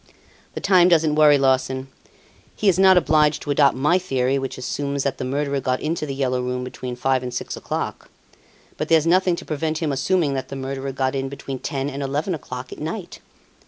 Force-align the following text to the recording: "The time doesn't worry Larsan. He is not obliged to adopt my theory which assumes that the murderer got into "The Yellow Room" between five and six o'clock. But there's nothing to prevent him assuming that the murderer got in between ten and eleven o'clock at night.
"The 0.55 0.61
time 0.61 0.87
doesn't 0.87 1.13
worry 1.13 1.37
Larsan. 1.37 1.87
He 2.55 2.67
is 2.67 2.79
not 2.79 2.97
obliged 2.97 3.43
to 3.43 3.51
adopt 3.51 3.75
my 3.77 3.99
theory 3.99 4.39
which 4.39 4.57
assumes 4.57 5.03
that 5.03 5.19
the 5.19 5.23
murderer 5.23 5.59
got 5.59 5.79
into 5.79 6.07
"The 6.07 6.15
Yellow 6.15 6.41
Room" 6.41 6.63
between 6.63 6.95
five 6.95 7.21
and 7.21 7.31
six 7.31 7.55
o'clock. 7.55 8.09
But 8.77 8.87
there's 8.89 9.05
nothing 9.05 9.35
to 9.35 9.45
prevent 9.45 9.77
him 9.77 9.91
assuming 9.91 10.33
that 10.33 10.49
the 10.49 10.55
murderer 10.55 10.91
got 10.91 11.13
in 11.13 11.29
between 11.29 11.59
ten 11.59 11.87
and 11.87 12.01
eleven 12.01 12.33
o'clock 12.33 12.71
at 12.71 12.79
night. 12.79 13.19